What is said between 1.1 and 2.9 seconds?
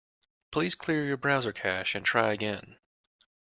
browser cache and try again.